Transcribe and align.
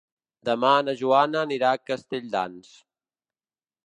Demà 0.47 0.69
na 0.85 0.95
Joana 1.01 1.43
anirà 1.47 1.73
a 1.77 1.81
Castelldans. 1.89 2.73